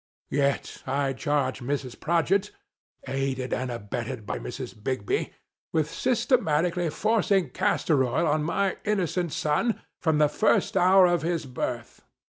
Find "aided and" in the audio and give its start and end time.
3.07-3.69